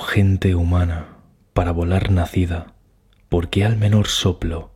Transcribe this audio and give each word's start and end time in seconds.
gente 0.00 0.54
humana, 0.54 1.16
para 1.52 1.72
volar 1.72 2.10
nacida, 2.10 2.74
porque 3.28 3.64
al 3.64 3.76
menor 3.76 4.08
soplo 4.08 4.72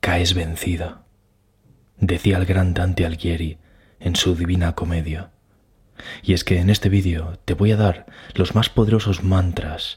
caes 0.00 0.34
vencida, 0.34 1.02
decía 1.98 2.38
el 2.38 2.46
gran 2.46 2.74
Dante 2.74 3.06
Alighieri 3.06 3.58
en 4.00 4.16
su 4.16 4.34
Divina 4.34 4.74
Comedia. 4.74 5.30
Y 6.22 6.32
es 6.32 6.44
que 6.44 6.58
en 6.60 6.70
este 6.70 6.88
vídeo 6.88 7.38
te 7.44 7.54
voy 7.54 7.72
a 7.72 7.76
dar 7.76 8.06
los 8.34 8.54
más 8.54 8.68
poderosos 8.68 9.22
mantras 9.22 9.96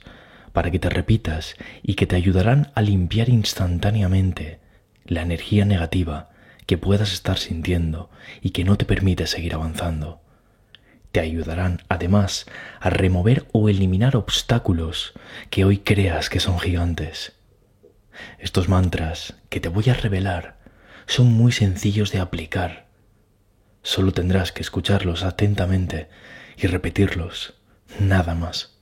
para 0.53 0.71
que 0.71 0.79
te 0.79 0.89
repitas 0.89 1.55
y 1.83 1.95
que 1.95 2.07
te 2.07 2.15
ayudarán 2.15 2.71
a 2.75 2.81
limpiar 2.81 3.29
instantáneamente 3.29 4.59
la 5.05 5.21
energía 5.21 5.65
negativa 5.65 6.29
que 6.65 6.77
puedas 6.77 7.13
estar 7.13 7.37
sintiendo 7.37 8.09
y 8.41 8.51
que 8.51 8.63
no 8.63 8.77
te 8.77 8.85
permite 8.85 9.27
seguir 9.27 9.53
avanzando. 9.53 10.21
Te 11.11 11.19
ayudarán 11.19 11.81
además 11.89 12.45
a 12.79 12.89
remover 12.89 13.47
o 13.51 13.69
eliminar 13.69 14.15
obstáculos 14.15 15.13
que 15.49 15.65
hoy 15.65 15.79
creas 15.79 16.29
que 16.29 16.39
son 16.39 16.59
gigantes. 16.59 17.33
Estos 18.37 18.69
mantras 18.69 19.35
que 19.49 19.59
te 19.59 19.69
voy 19.69 19.89
a 19.89 19.93
revelar 19.93 20.59
son 21.07 21.33
muy 21.33 21.51
sencillos 21.51 22.11
de 22.11 22.19
aplicar. 22.19 22.87
Solo 23.81 24.11
tendrás 24.11 24.51
que 24.51 24.61
escucharlos 24.61 25.23
atentamente 25.23 26.09
y 26.57 26.67
repetirlos, 26.67 27.55
nada 27.99 28.35
más. 28.35 28.77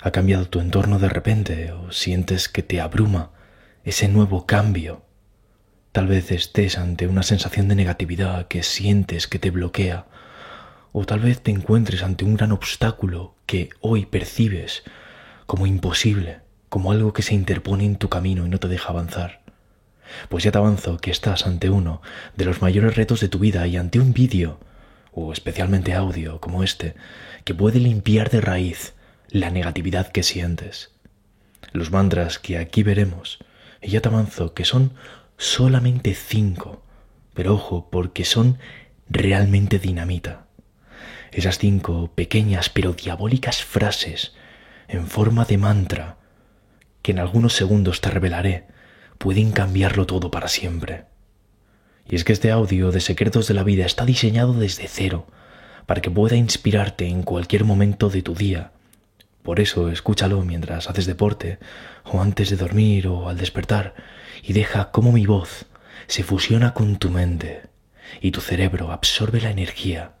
¿Ha 0.00 0.12
cambiado 0.12 0.48
tu 0.48 0.60
entorno 0.60 0.98
de 0.98 1.08
repente 1.08 1.72
o 1.72 1.92
sientes 1.92 2.48
que 2.48 2.62
te 2.62 2.80
abruma 2.80 3.32
ese 3.84 4.08
nuevo 4.08 4.46
cambio? 4.46 5.04
Tal 5.92 6.06
vez 6.06 6.30
estés 6.30 6.78
ante 6.78 7.06
una 7.06 7.24
sensación 7.24 7.68
de 7.68 7.74
negatividad 7.74 8.46
que 8.46 8.62
sientes 8.62 9.26
que 9.26 9.38
te 9.38 9.50
bloquea 9.50 10.06
o 10.92 11.04
tal 11.04 11.20
vez 11.20 11.40
te 11.40 11.50
encuentres 11.50 12.02
ante 12.02 12.24
un 12.24 12.36
gran 12.36 12.52
obstáculo 12.52 13.34
que 13.46 13.70
hoy 13.80 14.06
percibes 14.06 14.82
como 15.46 15.66
imposible, 15.66 16.40
como 16.68 16.92
algo 16.92 17.12
que 17.12 17.22
se 17.22 17.34
interpone 17.34 17.84
en 17.84 17.96
tu 17.96 18.08
camino 18.08 18.46
y 18.46 18.48
no 18.48 18.58
te 18.58 18.68
deja 18.68 18.90
avanzar. 18.90 19.40
Pues 20.28 20.44
ya 20.44 20.52
te 20.52 20.58
avanzo 20.58 20.98
que 20.98 21.10
estás 21.10 21.46
ante 21.46 21.70
uno 21.70 22.02
de 22.36 22.44
los 22.44 22.62
mayores 22.62 22.96
retos 22.96 23.20
de 23.20 23.28
tu 23.28 23.38
vida 23.38 23.66
y 23.66 23.76
ante 23.76 24.00
un 24.00 24.12
vídeo, 24.12 24.58
o 25.12 25.32
especialmente 25.32 25.94
audio 25.94 26.40
como 26.40 26.62
este, 26.62 26.94
que 27.44 27.54
puede 27.54 27.80
limpiar 27.80 28.30
de 28.30 28.40
raíz 28.40 28.94
la 29.30 29.50
negatividad 29.50 30.10
que 30.10 30.22
sientes. 30.22 30.92
Los 31.72 31.90
mantras 31.90 32.38
que 32.38 32.58
aquí 32.58 32.82
veremos, 32.82 33.38
y 33.82 33.90
ya 33.90 34.00
te 34.00 34.08
avanzo 34.08 34.54
que 34.54 34.64
son 34.64 34.92
solamente 35.36 36.14
cinco, 36.14 36.82
pero 37.34 37.54
ojo, 37.54 37.88
porque 37.90 38.24
son 38.24 38.58
realmente 39.08 39.78
dinamita. 39.78 40.47
Esas 41.32 41.58
cinco 41.58 42.10
pequeñas 42.14 42.70
pero 42.70 42.92
diabólicas 42.92 43.62
frases 43.62 44.32
en 44.88 45.06
forma 45.06 45.44
de 45.44 45.58
mantra 45.58 46.16
que 47.02 47.12
en 47.12 47.18
algunos 47.18 47.54
segundos 47.54 48.00
te 48.00 48.10
revelaré 48.10 48.66
pueden 49.18 49.52
cambiarlo 49.52 50.06
todo 50.06 50.30
para 50.30 50.48
siempre. 50.48 51.04
Y 52.08 52.16
es 52.16 52.24
que 52.24 52.32
este 52.32 52.50
audio 52.50 52.90
de 52.90 53.00
Secretos 53.00 53.48
de 53.48 53.54
la 53.54 53.64
Vida 53.64 53.84
está 53.84 54.06
diseñado 54.06 54.54
desde 54.54 54.88
cero 54.88 55.26
para 55.86 56.00
que 56.00 56.10
pueda 56.10 56.36
inspirarte 56.36 57.06
en 57.06 57.22
cualquier 57.22 57.64
momento 57.64 58.08
de 58.08 58.22
tu 58.22 58.34
día. 58.34 58.72
Por 59.42 59.60
eso 59.60 59.90
escúchalo 59.90 60.42
mientras 60.42 60.88
haces 60.88 61.06
deporte 61.06 61.58
o 62.04 62.20
antes 62.20 62.50
de 62.50 62.56
dormir 62.56 63.08
o 63.08 63.28
al 63.28 63.36
despertar 63.36 63.94
y 64.42 64.52
deja 64.52 64.90
cómo 64.90 65.12
mi 65.12 65.26
voz 65.26 65.66
se 66.06 66.22
fusiona 66.22 66.72
con 66.74 66.98
tu 66.98 67.10
mente 67.10 67.62
y 68.20 68.30
tu 68.30 68.40
cerebro 68.40 68.92
absorbe 68.92 69.40
la 69.40 69.50
energía 69.50 70.12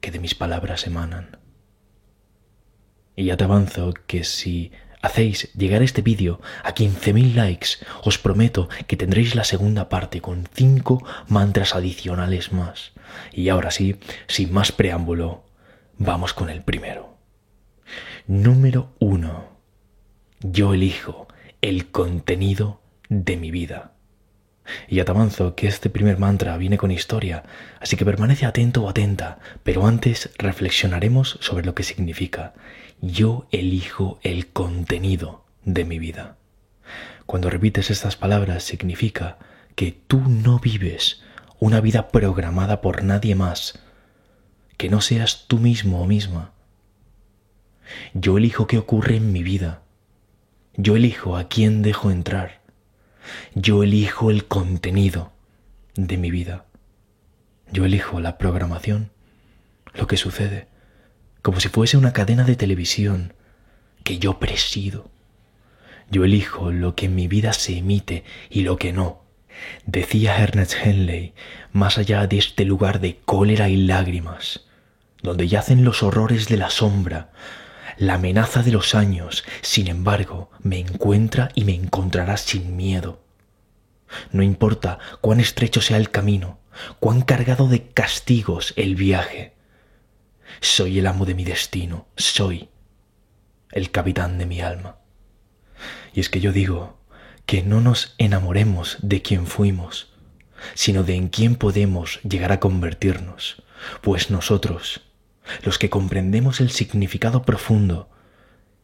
que 0.00 0.10
de 0.10 0.18
mis 0.18 0.34
palabras 0.34 0.86
emanan. 0.86 1.38
Y 3.16 3.24
ya 3.26 3.36
te 3.36 3.44
avanzo 3.44 3.92
que 4.06 4.24
si 4.24 4.72
hacéis 5.02 5.52
llegar 5.54 5.82
este 5.82 6.02
vídeo 6.02 6.40
a 6.62 6.74
15.000 6.74 7.34
likes, 7.34 7.68
os 8.02 8.18
prometo 8.18 8.68
que 8.86 8.96
tendréis 8.96 9.34
la 9.34 9.44
segunda 9.44 9.88
parte 9.88 10.20
con 10.20 10.48
5 10.52 11.04
mantras 11.28 11.74
adicionales 11.74 12.52
más. 12.52 12.92
Y 13.32 13.48
ahora 13.48 13.70
sí, 13.70 13.96
sin 14.26 14.52
más 14.52 14.72
preámbulo, 14.72 15.44
vamos 15.98 16.34
con 16.34 16.50
el 16.50 16.62
primero. 16.62 17.16
Número 18.26 18.94
1. 19.00 19.48
Yo 20.40 20.74
elijo 20.74 21.28
el 21.60 21.90
contenido 21.90 22.80
de 23.08 23.36
mi 23.36 23.50
vida. 23.50 23.92
Y 24.88 24.96
ya 24.96 25.04
te 25.04 25.10
avanzo 25.10 25.54
que 25.54 25.66
este 25.66 25.90
primer 25.90 26.18
mantra 26.18 26.56
viene 26.56 26.78
con 26.78 26.90
historia, 26.90 27.44
así 27.80 27.96
que 27.96 28.04
permanece 28.04 28.46
atento 28.46 28.82
o 28.84 28.88
atenta, 28.88 29.38
pero 29.62 29.86
antes 29.86 30.30
reflexionaremos 30.38 31.38
sobre 31.40 31.64
lo 31.64 31.74
que 31.74 31.82
significa. 31.82 32.54
Yo 33.00 33.46
elijo 33.50 34.18
el 34.22 34.48
contenido 34.48 35.44
de 35.64 35.84
mi 35.84 35.98
vida. 35.98 36.36
Cuando 37.26 37.50
repites 37.50 37.90
estas 37.90 38.16
palabras 38.16 38.64
significa 38.64 39.38
que 39.74 39.92
tú 39.92 40.20
no 40.20 40.58
vives 40.58 41.22
una 41.58 41.80
vida 41.80 42.08
programada 42.08 42.80
por 42.80 43.04
nadie 43.04 43.34
más, 43.34 43.78
que 44.76 44.88
no 44.88 45.00
seas 45.00 45.44
tú 45.46 45.58
mismo 45.58 46.02
o 46.02 46.06
misma. 46.06 46.52
Yo 48.14 48.38
elijo 48.38 48.66
qué 48.66 48.78
ocurre 48.78 49.16
en 49.16 49.32
mi 49.32 49.42
vida. 49.42 49.82
Yo 50.76 50.96
elijo 50.96 51.36
a 51.36 51.48
quién 51.48 51.82
dejo 51.82 52.10
entrar. 52.10 52.59
Yo 53.54 53.82
elijo 53.82 54.30
el 54.30 54.46
contenido 54.46 55.32
de 55.94 56.16
mi 56.16 56.30
vida. 56.30 56.64
Yo 57.72 57.84
elijo 57.84 58.20
la 58.20 58.38
programación, 58.38 59.10
lo 59.94 60.06
que 60.06 60.16
sucede, 60.16 60.68
como 61.42 61.60
si 61.60 61.68
fuese 61.68 61.96
una 61.96 62.12
cadena 62.12 62.44
de 62.44 62.56
televisión 62.56 63.34
que 64.02 64.18
yo 64.18 64.38
presido. 64.38 65.10
Yo 66.10 66.24
elijo 66.24 66.72
lo 66.72 66.96
que 66.96 67.06
en 67.06 67.14
mi 67.14 67.28
vida 67.28 67.52
se 67.52 67.78
emite 67.78 68.24
y 68.48 68.62
lo 68.62 68.76
que 68.76 68.92
no. 68.92 69.22
Decía 69.86 70.38
Ernest 70.38 70.74
Henley, 70.82 71.34
más 71.72 71.98
allá 71.98 72.26
de 72.26 72.38
este 72.38 72.64
lugar 72.64 73.00
de 73.00 73.18
cólera 73.24 73.68
y 73.68 73.76
lágrimas, 73.76 74.64
donde 75.22 75.48
yacen 75.48 75.84
los 75.84 76.02
horrores 76.02 76.48
de 76.48 76.56
la 76.56 76.70
sombra, 76.70 77.30
la 78.00 78.14
amenaza 78.14 78.62
de 78.62 78.72
los 78.72 78.94
años, 78.94 79.44
sin 79.60 79.86
embargo, 79.86 80.50
me 80.62 80.78
encuentra 80.78 81.50
y 81.54 81.64
me 81.64 81.74
encontrará 81.74 82.38
sin 82.38 82.74
miedo. 82.74 83.22
No 84.32 84.42
importa 84.42 84.98
cuán 85.20 85.38
estrecho 85.38 85.82
sea 85.82 85.98
el 85.98 86.10
camino, 86.10 86.60
cuán 86.98 87.20
cargado 87.20 87.68
de 87.68 87.88
castigos 87.88 88.72
el 88.76 88.94
viaje. 88.94 89.52
Soy 90.62 90.98
el 90.98 91.06
amo 91.06 91.26
de 91.26 91.34
mi 91.34 91.44
destino, 91.44 92.06
soy 92.16 92.70
el 93.70 93.90
capitán 93.90 94.38
de 94.38 94.46
mi 94.46 94.62
alma. 94.62 94.96
Y 96.14 96.20
es 96.20 96.30
que 96.30 96.40
yo 96.40 96.52
digo 96.52 96.98
que 97.44 97.60
no 97.62 97.82
nos 97.82 98.14
enamoremos 98.16 98.96
de 99.02 99.20
quien 99.20 99.46
fuimos, 99.46 100.14
sino 100.72 101.02
de 101.02 101.16
en 101.16 101.28
quién 101.28 101.54
podemos 101.54 102.18
llegar 102.22 102.50
a 102.50 102.60
convertirnos, 102.60 103.62
pues 104.00 104.30
nosotros 104.30 105.02
los 105.62 105.78
que 105.78 105.90
comprendemos 105.90 106.60
el 106.60 106.70
significado 106.70 107.42
profundo 107.42 108.08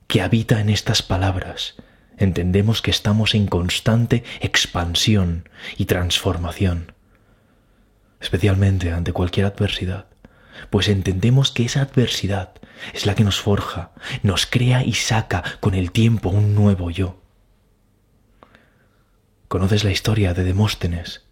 que 0.06 0.22
habita 0.22 0.60
en 0.60 0.70
estas 0.70 1.02
palabras, 1.02 1.76
entendemos 2.16 2.82
que 2.82 2.90
estamos 2.90 3.34
en 3.34 3.46
constante 3.46 4.24
expansión 4.40 5.48
y 5.76 5.86
transformación, 5.86 6.92
especialmente 8.20 8.92
ante 8.92 9.12
cualquier 9.12 9.46
adversidad, 9.46 10.06
pues 10.70 10.88
entendemos 10.88 11.50
que 11.50 11.64
esa 11.64 11.82
adversidad 11.82 12.52
es 12.94 13.06
la 13.06 13.14
que 13.14 13.24
nos 13.24 13.40
forja, 13.40 13.92
nos 14.22 14.46
crea 14.46 14.82
y 14.84 14.94
saca 14.94 15.42
con 15.60 15.74
el 15.74 15.92
tiempo 15.92 16.30
un 16.30 16.54
nuevo 16.54 16.90
yo. 16.90 17.20
¿Conoces 19.48 19.84
la 19.84 19.92
historia 19.92 20.34
de 20.34 20.44
Demóstenes? 20.44 21.25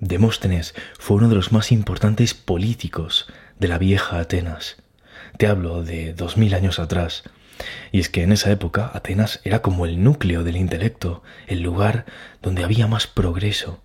Demóstenes 0.00 0.74
fue 0.98 1.18
uno 1.18 1.28
de 1.28 1.34
los 1.34 1.52
más 1.52 1.70
importantes 1.70 2.32
políticos 2.32 3.26
de 3.58 3.68
la 3.68 3.76
vieja 3.76 4.18
Atenas. 4.18 4.78
Te 5.36 5.46
hablo 5.46 5.82
de 5.82 6.14
dos 6.14 6.38
mil 6.38 6.54
años 6.54 6.78
atrás. 6.78 7.22
Y 7.92 8.00
es 8.00 8.08
que 8.08 8.22
en 8.22 8.32
esa 8.32 8.50
época 8.50 8.90
Atenas 8.94 9.40
era 9.44 9.60
como 9.60 9.84
el 9.84 10.02
núcleo 10.02 10.42
del 10.42 10.56
intelecto, 10.56 11.22
el 11.46 11.60
lugar 11.60 12.06
donde 12.40 12.64
había 12.64 12.86
más 12.86 13.06
progreso. 13.06 13.82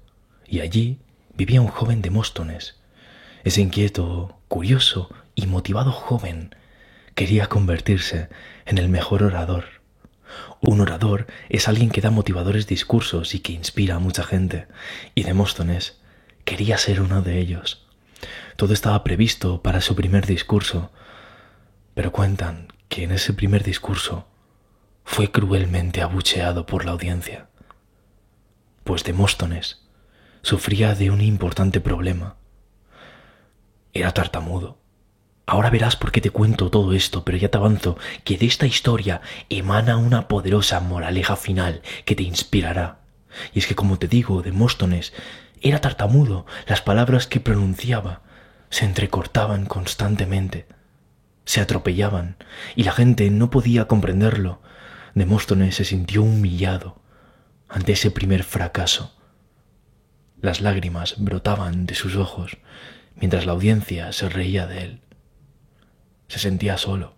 Y 0.47 0.61
allí 0.61 0.99
vivía 1.35 1.59
un 1.59 1.67
joven 1.67 2.01
Demóstones. 2.01 2.77
Ese 3.43 3.59
inquieto, 3.59 4.39
curioso 4.47 5.13
y 5.35 5.47
motivado 5.47 5.91
joven 5.91 6.55
quería 7.13 7.47
convertirse 7.47 8.29
en 8.65 8.77
el 8.77 8.87
mejor 8.87 9.21
orador. 9.21 9.65
Un 10.61 10.79
orador 10.79 11.27
es 11.49 11.67
alguien 11.67 11.89
que 11.89 11.99
da 11.99 12.09
motivadores 12.09 12.67
discursos 12.67 13.35
y 13.35 13.39
que 13.39 13.51
inspira 13.51 13.95
a 13.95 13.99
mucha 13.99 14.23
gente, 14.23 14.67
y 15.13 15.23
Demóstones 15.23 15.99
quería 16.45 16.77
ser 16.77 17.01
uno 17.01 17.21
de 17.21 17.39
ellos. 17.39 17.85
Todo 18.55 18.73
estaba 18.73 19.03
previsto 19.03 19.61
para 19.61 19.81
su 19.81 19.95
primer 19.95 20.25
discurso, 20.25 20.91
pero 21.93 22.11
cuentan 22.11 22.69
que 22.87 23.03
en 23.03 23.11
ese 23.11 23.33
primer 23.33 23.63
discurso 23.63 24.27
fue 25.03 25.31
cruelmente 25.31 26.01
abucheado 26.01 26.65
por 26.65 26.85
la 26.85 26.91
audiencia, 26.91 27.49
pues 28.83 29.03
Demóstones 29.03 29.81
sufría 30.41 30.95
de 30.95 31.11
un 31.11 31.21
importante 31.21 31.81
problema. 31.81 32.37
Era 33.93 34.11
tartamudo 34.11 34.85
Ahora 35.47 35.69
verás 35.69 35.95
por 35.95 36.11
qué 36.11 36.21
te 36.21 36.31
cuento 36.31 36.71
todo 36.71 36.93
esto, 36.93 37.23
pero 37.23 37.37
ya 37.37 37.49
te 37.49 37.57
avanzo 37.57 37.97
que 38.23 38.37
de 38.37 38.47
esta 38.47 38.65
historia 38.65 39.21
emana 39.49 39.97
una 39.97 40.27
poderosa 40.27 40.79
moraleja 40.79 41.35
final 41.35 41.81
que 42.03 42.15
te 42.15 42.23
inspirará. 42.23 43.01
Y 43.53 43.59
es 43.59 43.67
que, 43.67 43.75
como 43.75 43.99
te 43.99 44.07
digo, 44.07 44.41
Demóstones 44.41 45.13
era 45.61 45.81
tartamudo, 45.81 46.45
las 46.67 46.81
palabras 46.81 47.27
que 47.27 47.39
pronunciaba 47.39 48.21
se 48.69 48.85
entrecortaban 48.85 49.65
constantemente, 49.65 50.67
se 51.45 51.61
atropellaban, 51.61 52.37
y 52.75 52.83
la 52.83 52.91
gente 52.91 53.29
no 53.29 53.49
podía 53.49 53.87
comprenderlo. 53.87 54.61
Demóstones 55.13 55.75
se 55.75 55.85
sintió 55.85 56.23
humillado 56.23 57.01
ante 57.69 57.93
ese 57.93 58.11
primer 58.11 58.43
fracaso. 58.43 59.15
Las 60.41 60.61
lágrimas 60.61 61.15
brotaban 61.17 61.85
de 61.85 61.95
sus 61.95 62.15
ojos 62.15 62.57
mientras 63.15 63.45
la 63.45 63.53
audiencia 63.53 64.11
se 64.11 64.29
reía 64.29 64.67
de 64.67 64.83
él. 64.83 65.01
Se 66.27 66.39
sentía 66.39 66.77
solo, 66.77 67.15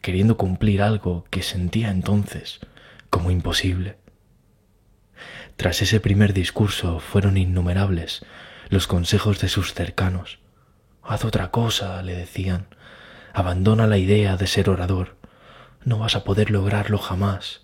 queriendo 0.00 0.36
cumplir 0.36 0.82
algo 0.82 1.24
que 1.30 1.42
sentía 1.42 1.90
entonces 1.90 2.60
como 3.10 3.30
imposible. 3.30 3.98
Tras 5.56 5.82
ese 5.82 6.00
primer 6.00 6.32
discurso 6.32 7.00
fueron 7.00 7.36
innumerables 7.36 8.24
los 8.68 8.86
consejos 8.86 9.40
de 9.40 9.48
sus 9.48 9.74
cercanos. 9.74 10.38
Haz 11.02 11.24
otra 11.24 11.50
cosa, 11.50 12.02
le 12.02 12.14
decían. 12.14 12.66
Abandona 13.32 13.86
la 13.86 13.98
idea 13.98 14.36
de 14.36 14.46
ser 14.46 14.68
orador. 14.70 15.16
No 15.84 15.98
vas 15.98 16.16
a 16.16 16.24
poder 16.24 16.50
lograrlo 16.50 16.98
jamás. 16.98 17.62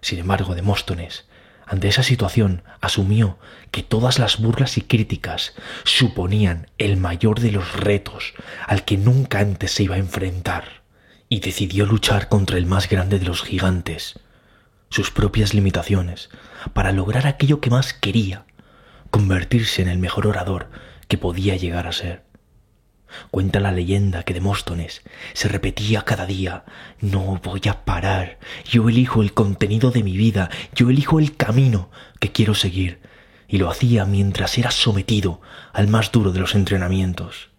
Sin 0.00 0.18
embargo, 0.18 0.54
Demóstones 0.54 1.26
ante 1.66 1.88
esa 1.88 2.04
situación, 2.04 2.62
asumió 2.80 3.38
que 3.72 3.82
todas 3.82 4.20
las 4.20 4.38
burlas 4.38 4.78
y 4.78 4.82
críticas 4.82 5.52
suponían 5.82 6.70
el 6.78 6.96
mayor 6.96 7.40
de 7.40 7.50
los 7.50 7.72
retos 7.72 8.34
al 8.68 8.84
que 8.84 8.96
nunca 8.96 9.40
antes 9.40 9.72
se 9.72 9.82
iba 9.82 9.96
a 9.96 9.98
enfrentar, 9.98 10.84
y 11.28 11.40
decidió 11.40 11.84
luchar 11.84 12.28
contra 12.28 12.56
el 12.56 12.66
más 12.66 12.88
grande 12.88 13.18
de 13.18 13.26
los 13.26 13.42
gigantes, 13.42 14.20
sus 14.90 15.10
propias 15.10 15.54
limitaciones, 15.54 16.30
para 16.72 16.92
lograr 16.92 17.26
aquello 17.26 17.60
que 17.60 17.70
más 17.70 17.92
quería, 17.92 18.44
convertirse 19.10 19.82
en 19.82 19.88
el 19.88 19.98
mejor 19.98 20.26
orador 20.26 20.70
que 21.08 21.18
podía 21.18 21.56
llegar 21.56 21.86
a 21.86 21.92
ser. 21.92 22.24
Cuenta 23.30 23.60
la 23.60 23.72
leyenda 23.72 24.24
que 24.24 24.34
Demóstones 24.34 25.02
se 25.32 25.48
repetía 25.48 26.02
cada 26.02 26.26
día, 26.26 26.64
no 27.00 27.40
voy 27.42 27.62
a 27.68 27.84
parar, 27.84 28.38
yo 28.64 28.88
elijo 28.88 29.22
el 29.22 29.32
contenido 29.32 29.90
de 29.90 30.02
mi 30.02 30.16
vida, 30.16 30.50
yo 30.74 30.90
elijo 30.90 31.18
el 31.18 31.36
camino 31.36 31.90
que 32.18 32.32
quiero 32.32 32.54
seguir, 32.54 33.00
y 33.48 33.58
lo 33.58 33.70
hacía 33.70 34.04
mientras 34.04 34.58
era 34.58 34.70
sometido 34.70 35.40
al 35.72 35.88
más 35.88 36.10
duro 36.10 36.32
de 36.32 36.40
los 36.40 36.54
entrenamientos. 36.54 37.50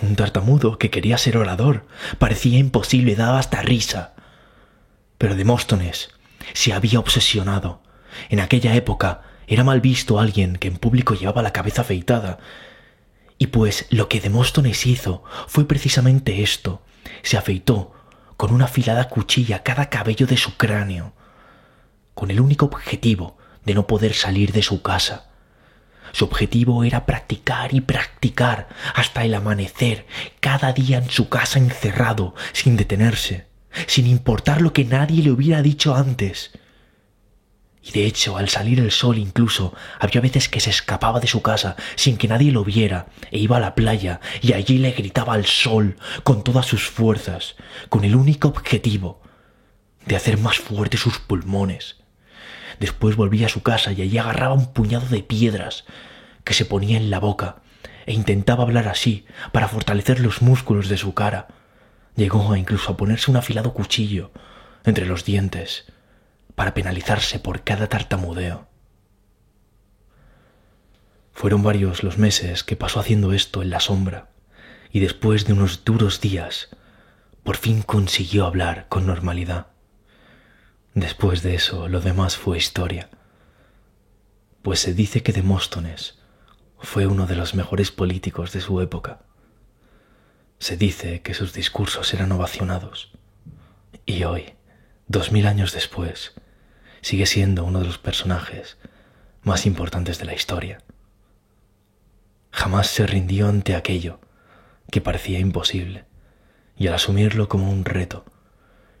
Un 0.00 0.16
tartamudo 0.16 0.78
que 0.78 0.90
quería 0.90 1.18
ser 1.18 1.36
orador 1.36 1.86
parecía 2.18 2.58
imposible, 2.58 3.14
daba 3.14 3.38
hasta 3.38 3.62
risa. 3.62 4.14
Pero 5.18 5.34
Demóstones 5.34 6.10
se 6.54 6.72
había 6.72 6.98
obsesionado. 6.98 7.82
En 8.28 8.40
aquella 8.40 8.74
época 8.74 9.22
era 9.46 9.64
mal 9.64 9.80
visto 9.80 10.18
alguien 10.18 10.56
que 10.56 10.68
en 10.68 10.76
público 10.76 11.14
llevaba 11.14 11.42
la 11.42 11.52
cabeza 11.52 11.82
afeitada 11.82 12.38
y 13.42 13.48
pues 13.48 13.86
lo 13.90 14.08
que 14.08 14.20
Demóstones 14.20 14.86
hizo 14.86 15.24
fue 15.48 15.66
precisamente 15.66 16.44
esto. 16.44 16.82
Se 17.22 17.36
afeitó 17.36 17.92
con 18.36 18.52
una 18.52 18.66
afilada 18.66 19.08
cuchilla 19.08 19.64
cada 19.64 19.88
cabello 19.88 20.26
de 20.26 20.36
su 20.36 20.56
cráneo, 20.56 21.12
con 22.14 22.30
el 22.30 22.40
único 22.40 22.66
objetivo 22.66 23.36
de 23.64 23.74
no 23.74 23.86
poder 23.86 24.14
salir 24.14 24.52
de 24.52 24.62
su 24.62 24.82
casa. 24.82 25.26
Su 26.12 26.26
objetivo 26.26 26.84
era 26.84 27.04
practicar 27.04 27.74
y 27.74 27.80
practicar 27.80 28.68
hasta 28.94 29.24
el 29.24 29.34
amanecer, 29.34 30.06
cada 30.40 30.72
día 30.72 30.98
en 30.98 31.10
su 31.10 31.28
casa 31.28 31.58
encerrado, 31.58 32.34
sin 32.52 32.76
detenerse, 32.76 33.46
sin 33.86 34.06
importar 34.06 34.60
lo 34.60 34.72
que 34.72 34.84
nadie 34.84 35.22
le 35.22 35.30
hubiera 35.32 35.62
dicho 35.62 35.96
antes. 35.96 36.52
Y 37.84 37.90
de 37.90 38.06
hecho, 38.06 38.36
al 38.36 38.48
salir 38.48 38.78
el 38.78 38.92
sol 38.92 39.18
incluso, 39.18 39.74
había 39.98 40.20
veces 40.20 40.48
que 40.48 40.60
se 40.60 40.70
escapaba 40.70 41.18
de 41.18 41.26
su 41.26 41.42
casa 41.42 41.74
sin 41.96 42.16
que 42.16 42.28
nadie 42.28 42.52
lo 42.52 42.64
viera 42.64 43.06
e 43.32 43.38
iba 43.38 43.56
a 43.56 43.60
la 43.60 43.74
playa 43.74 44.20
y 44.40 44.52
allí 44.52 44.78
le 44.78 44.92
gritaba 44.92 45.34
al 45.34 45.46
sol 45.46 45.96
con 46.22 46.44
todas 46.44 46.66
sus 46.66 46.88
fuerzas, 46.88 47.56
con 47.88 48.04
el 48.04 48.14
único 48.14 48.48
objetivo 48.48 49.20
de 50.06 50.14
hacer 50.14 50.38
más 50.38 50.58
fuertes 50.58 51.00
sus 51.00 51.18
pulmones. 51.18 51.96
Después 52.78 53.16
volvía 53.16 53.46
a 53.46 53.50
su 53.50 53.62
casa 53.62 53.92
y 53.92 54.02
allí 54.02 54.16
agarraba 54.18 54.54
un 54.54 54.72
puñado 54.72 55.06
de 55.08 55.22
piedras 55.22 55.84
que 56.44 56.54
se 56.54 56.64
ponía 56.64 56.96
en 56.96 57.10
la 57.10 57.18
boca 57.18 57.62
e 58.06 58.12
intentaba 58.12 58.62
hablar 58.62 58.86
así 58.86 59.26
para 59.50 59.68
fortalecer 59.68 60.20
los 60.20 60.40
músculos 60.40 60.88
de 60.88 60.98
su 60.98 61.14
cara. 61.14 61.48
Llegó 62.14 62.54
incluso 62.54 62.92
a 62.92 62.96
ponerse 62.96 63.30
un 63.30 63.36
afilado 63.36 63.74
cuchillo 63.74 64.30
entre 64.84 65.06
los 65.06 65.24
dientes 65.24 65.86
para 66.54 66.74
penalizarse 66.74 67.38
por 67.38 67.64
cada 67.64 67.88
tartamudeo. 67.88 68.68
Fueron 71.32 71.62
varios 71.62 72.02
los 72.02 72.18
meses 72.18 72.62
que 72.62 72.76
pasó 72.76 73.00
haciendo 73.00 73.32
esto 73.32 73.62
en 73.62 73.70
la 73.70 73.80
sombra, 73.80 74.30
y 74.90 75.00
después 75.00 75.46
de 75.46 75.54
unos 75.54 75.84
duros 75.84 76.20
días, 76.20 76.68
por 77.42 77.56
fin 77.56 77.82
consiguió 77.82 78.46
hablar 78.46 78.86
con 78.88 79.06
normalidad. 79.06 79.68
Después 80.94 81.42
de 81.42 81.54
eso, 81.54 81.88
lo 81.88 82.00
demás 82.00 82.36
fue 82.36 82.58
historia, 82.58 83.08
pues 84.60 84.80
se 84.80 84.94
dice 84.94 85.22
que 85.22 85.32
Demóstones 85.32 86.18
fue 86.78 87.06
uno 87.06 87.26
de 87.26 87.36
los 87.36 87.54
mejores 87.54 87.90
políticos 87.90 88.52
de 88.52 88.60
su 88.60 88.80
época. 88.80 89.22
Se 90.58 90.76
dice 90.76 91.22
que 91.22 91.34
sus 91.34 91.52
discursos 91.52 92.12
eran 92.12 92.30
ovacionados, 92.30 93.12
y 94.04 94.24
hoy, 94.24 94.54
dos 95.08 95.32
mil 95.32 95.46
años 95.46 95.72
después, 95.72 96.32
sigue 97.00 97.26
siendo 97.26 97.64
uno 97.64 97.80
de 97.80 97.86
los 97.86 97.98
personajes 97.98 98.78
más 99.42 99.66
importantes 99.66 100.18
de 100.18 100.24
la 100.24 100.34
historia. 100.34 100.78
Jamás 102.50 102.86
se 102.86 103.06
rindió 103.06 103.48
ante 103.48 103.74
aquello 103.74 104.20
que 104.90 105.00
parecía 105.00 105.38
imposible, 105.38 106.04
y 106.76 106.86
al 106.86 106.94
asumirlo 106.94 107.48
como 107.48 107.70
un 107.70 107.84
reto, 107.84 108.24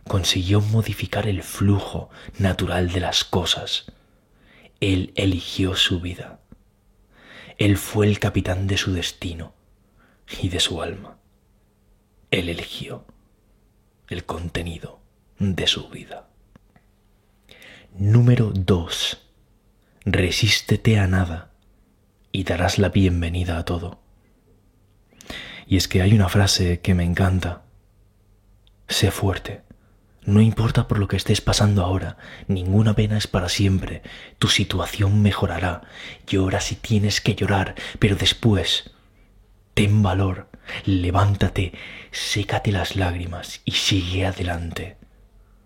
consiguió 0.08 0.60
modificar 0.60 1.28
el 1.28 1.42
flujo 1.42 2.10
natural 2.38 2.90
de 2.90 3.00
las 3.00 3.24
cosas. 3.24 3.92
Él 4.80 5.12
eligió 5.14 5.76
su 5.76 6.00
vida. 6.00 6.40
Él 7.58 7.76
fue 7.76 8.06
el 8.06 8.18
capitán 8.18 8.66
de 8.66 8.78
su 8.78 8.92
destino 8.92 9.54
y 10.40 10.48
de 10.48 10.60
su 10.60 10.82
alma. 10.82 11.18
Él 12.30 12.48
eligió 12.48 13.04
el 14.08 14.24
contenido 14.24 15.01
de 15.42 15.66
su 15.66 15.88
vida. 15.88 16.28
Número 17.98 18.52
2. 18.54 19.20
Resístete 20.04 20.98
a 20.98 21.08
nada 21.08 21.50
y 22.30 22.44
darás 22.44 22.78
la 22.78 22.88
bienvenida 22.88 23.58
a 23.58 23.64
todo. 23.64 24.00
Y 25.66 25.76
es 25.76 25.88
que 25.88 26.00
hay 26.00 26.14
una 26.14 26.28
frase 26.28 26.80
que 26.80 26.94
me 26.94 27.04
encanta. 27.04 27.62
Sé 28.88 29.10
fuerte. 29.10 29.62
No 30.24 30.40
importa 30.40 30.86
por 30.86 31.00
lo 31.00 31.08
que 31.08 31.16
estés 31.16 31.40
pasando 31.40 31.82
ahora, 31.82 32.16
ninguna 32.46 32.94
pena 32.94 33.18
es 33.18 33.26
para 33.26 33.48
siempre. 33.48 34.02
Tu 34.38 34.46
situación 34.46 35.20
mejorará. 35.20 35.82
Llora 36.28 36.60
si 36.60 36.76
tienes 36.76 37.20
que 37.20 37.34
llorar, 37.34 37.74
pero 37.98 38.14
después, 38.14 38.92
ten 39.74 40.04
valor, 40.04 40.48
levántate, 40.84 41.72
sécate 42.12 42.70
las 42.70 42.94
lágrimas 42.94 43.60
y 43.64 43.72
sigue 43.72 44.24
adelante. 44.24 45.01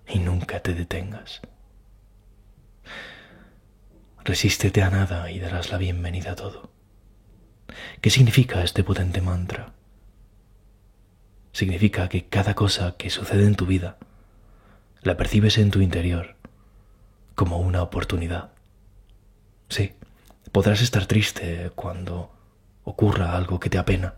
Y 0.09 0.19
nunca 0.21 0.61
te 0.61 0.75
detengas. 0.75 1.41
Resístete 4.25 4.83
a 4.83 4.91
nada 4.91 5.31
y 5.31 5.39
darás 5.39 5.71
la 5.71 5.79
bienvenida 5.79 6.33
a 6.33 6.37
todo. 6.37 6.71
¿Qué 8.01 8.11
significa 8.11 8.63
este 8.63 8.85
potente 8.85 9.21
mantra? 9.21 9.73
Significa 11.53 12.09
que 12.09 12.27
cada 12.27 12.55
cosa 12.55 12.97
que 12.97 13.11
sucede 13.11 13.47
en 13.47 13.57
tu 13.57 13.67
vida 13.67 13.99
la 15.03 15.17
percibes 15.17 15.59
en 15.59 15.71
tu 15.71 15.81
interior 15.81 16.37
como 17.35 17.59
una 17.59 17.83
oportunidad. 17.83 18.51
Sí, 19.69 19.93
podrás 20.53 20.81
estar 20.81 21.07
triste 21.07 21.71
cuando 21.75 22.31
ocurra 22.85 23.37
algo 23.37 23.61
que 23.61 23.71
te 23.71 23.79
apena. 23.79 24.15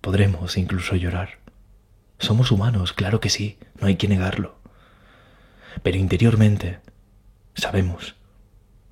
Podremos 0.00 0.56
incluso 0.56 0.94
llorar. 0.94 1.38
Somos 2.18 2.50
humanos, 2.50 2.92
claro 2.92 3.20
que 3.20 3.30
sí, 3.30 3.58
no 3.80 3.86
hay 3.86 3.96
que 3.96 4.08
negarlo. 4.08 4.58
Pero 5.82 5.96
interiormente 5.96 6.80
sabemos 7.54 8.16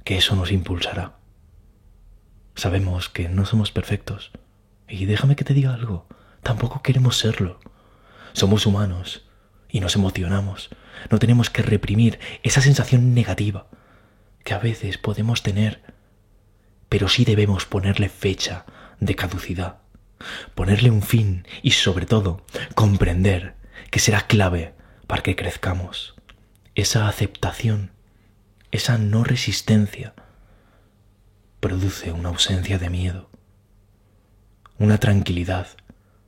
que 0.05 0.17
eso 0.19 0.37
nos 0.37 0.53
impulsará. 0.53 1.17
Sabemos 2.55 3.09
que 3.09 3.29
no 3.29 3.45
somos 3.45 3.73
perfectos. 3.73 4.31
Y 4.89 5.07
déjame 5.07 5.35
que 5.35 5.45
te 5.45 5.55
diga 5.55 5.75
algo, 5.75 6.07
tampoco 6.43 6.83
queremos 6.83 7.19
serlo. 7.19 7.59
Somos 8.33 8.65
humanos 8.67 9.29
y 9.69 9.81
nos 9.81 9.97
emocionamos. 9.97 10.71
No 11.11 11.19
tenemos 11.19 11.51
que 11.51 11.63
reprimir 11.63 12.21
esa 12.45 12.61
sensación 12.61 13.15
negativa 13.15 13.67
que 14.45 14.55
a 14.55 14.59
veces 14.59 14.97
podemos 14.97 15.43
tener, 15.43 15.83
pero 16.89 17.09
sí 17.09 17.25
debemos 17.25 17.67
ponerle 17.67 18.09
fecha 18.09 18.65
de 19.01 19.17
caducidad 19.17 19.79
ponerle 20.55 20.91
un 20.91 21.03
fin 21.03 21.47
y 21.63 21.73
sobre 21.73 22.07
todo 22.07 22.45
comprender 22.75 23.55
que 23.91 24.01
será 24.01 24.27
clave 24.27 24.75
para 25.07 25.23
que 25.23 25.37
crezcamos. 25.37 26.15
Esa 26.75 27.09
aceptación, 27.09 27.93
esa 28.71 28.99
no 28.99 29.25
resistencia, 29.25 30.15
produce 31.61 32.13
una 32.13 32.29
ausencia 32.29 32.79
de 32.79 32.91
miedo, 32.91 33.31
una 34.79 34.99
tranquilidad 34.99 35.69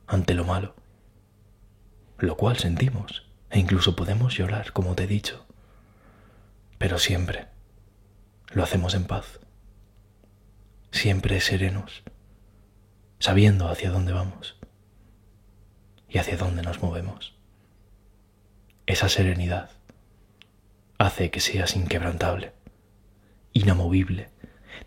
ante 0.07 0.33
lo 0.33 0.43
malo, 0.43 0.75
lo 2.17 2.35
cual 2.35 2.57
sentimos 2.57 3.25
e 3.49 3.59
incluso 3.59 3.95
podemos 3.95 4.35
llorar, 4.35 4.73
como 4.73 4.95
te 4.95 5.03
he 5.03 5.07
dicho, 5.07 5.45
pero 6.77 6.97
siempre 6.97 7.47
lo 8.51 8.63
hacemos 8.63 8.95
en 8.95 9.05
paz, 9.05 9.39
siempre 10.91 11.39
serenos, 11.41 12.03
sabiendo 13.19 13.67
hacia 13.67 13.91
dónde 13.91 14.13
vamos 14.13 14.57
y 16.07 16.17
hacia 16.17 16.37
dónde 16.37 16.61
nos 16.61 16.81
movemos. 16.81 17.35
Esa 18.85 19.09
serenidad 19.09 19.69
hace 20.97 21.29
que 21.29 21.41
seas 21.41 21.75
inquebrantable, 21.75 22.53
inamovible, 23.53 24.29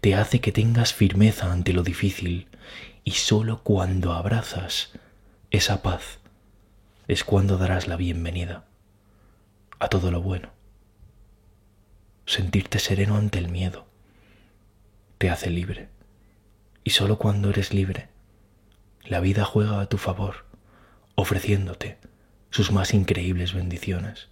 te 0.00 0.14
hace 0.14 0.40
que 0.40 0.50
tengas 0.50 0.94
firmeza 0.94 1.52
ante 1.52 1.72
lo 1.72 1.82
difícil 1.82 2.48
y 3.04 3.12
sólo 3.12 3.62
cuando 3.62 4.12
abrazas 4.12 4.90
esa 5.50 5.82
paz 5.82 6.18
es 7.08 7.24
cuando 7.24 7.58
darás 7.58 7.86
la 7.86 7.96
bienvenida 7.96 8.64
a 9.78 9.88
todo 9.88 10.10
lo 10.10 10.22
bueno. 10.22 10.50
Sentirte 12.26 12.78
sereno 12.78 13.16
ante 13.16 13.38
el 13.38 13.48
miedo 13.48 13.86
te 15.18 15.28
hace 15.28 15.50
libre 15.50 15.88
y 16.82 16.90
sólo 16.90 17.18
cuando 17.18 17.50
eres 17.50 17.74
libre 17.74 18.11
la 19.12 19.20
vida 19.20 19.44
juega 19.44 19.80
a 19.82 19.86
tu 19.86 19.98
favor 19.98 20.46
ofreciéndote 21.16 21.98
sus 22.48 22.72
más 22.72 22.94
increíbles 22.94 23.52
bendiciones. 23.52 24.28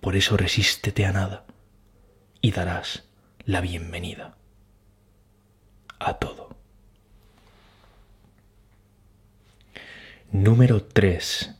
Por 0.00 0.16
eso 0.16 0.36
resístete 0.36 1.06
a 1.06 1.12
nada 1.12 1.46
y 2.40 2.50
darás 2.50 3.04
la 3.44 3.60
bienvenida 3.60 4.36
a 6.00 6.14
todo. 6.14 6.56
Número 10.32 10.82
3. 10.82 11.54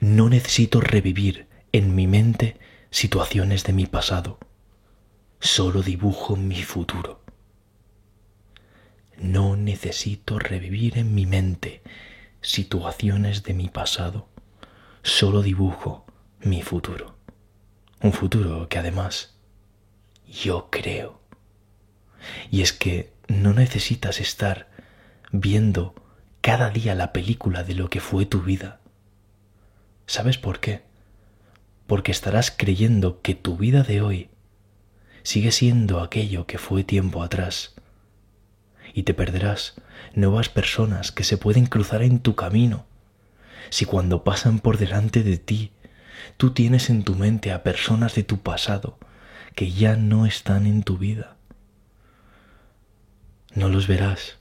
No 0.00 0.28
necesito 0.28 0.80
revivir 0.80 1.46
en 1.70 1.94
mi 1.94 2.08
mente 2.08 2.58
situaciones 2.90 3.62
de 3.62 3.72
mi 3.72 3.86
pasado. 3.86 4.40
Solo 5.38 5.82
dibujo 5.82 6.34
mi 6.34 6.64
futuro. 6.64 7.23
No 9.18 9.56
necesito 9.56 10.38
revivir 10.38 10.98
en 10.98 11.14
mi 11.14 11.26
mente 11.26 11.82
situaciones 12.40 13.42
de 13.42 13.54
mi 13.54 13.68
pasado. 13.68 14.28
Solo 15.02 15.42
dibujo 15.42 16.06
mi 16.40 16.62
futuro. 16.62 17.16
Un 18.00 18.12
futuro 18.12 18.68
que 18.68 18.78
además 18.78 19.34
yo 20.28 20.68
creo. 20.70 21.20
Y 22.50 22.62
es 22.62 22.72
que 22.72 23.12
no 23.28 23.52
necesitas 23.52 24.20
estar 24.20 24.68
viendo 25.32 25.94
cada 26.40 26.70
día 26.70 26.94
la 26.94 27.12
película 27.12 27.64
de 27.64 27.74
lo 27.74 27.88
que 27.88 28.00
fue 28.00 28.26
tu 28.26 28.42
vida. 28.42 28.80
¿Sabes 30.06 30.36
por 30.38 30.60
qué? 30.60 30.82
Porque 31.86 32.12
estarás 32.12 32.50
creyendo 32.50 33.22
que 33.22 33.34
tu 33.34 33.56
vida 33.56 33.82
de 33.82 34.02
hoy 34.02 34.28
sigue 35.22 35.52
siendo 35.52 36.00
aquello 36.00 36.46
que 36.46 36.58
fue 36.58 36.84
tiempo 36.84 37.22
atrás. 37.22 37.73
Y 38.94 39.02
te 39.02 39.12
perderás 39.12 39.74
nuevas 40.14 40.48
personas 40.48 41.12
que 41.12 41.24
se 41.24 41.36
pueden 41.36 41.66
cruzar 41.66 42.02
en 42.02 42.20
tu 42.20 42.34
camino. 42.34 42.86
Si 43.68 43.84
cuando 43.84 44.24
pasan 44.24 44.60
por 44.60 44.78
delante 44.78 45.22
de 45.22 45.36
ti, 45.36 45.72
tú 46.36 46.52
tienes 46.52 46.88
en 46.88 47.02
tu 47.02 47.14
mente 47.14 47.52
a 47.52 47.62
personas 47.62 48.14
de 48.14 48.22
tu 48.22 48.38
pasado 48.38 48.98
que 49.54 49.70
ya 49.70 49.96
no 49.96 50.24
están 50.24 50.66
en 50.66 50.82
tu 50.82 50.96
vida. 50.96 51.36
No 53.54 53.68
los 53.68 53.86
verás 53.86 54.38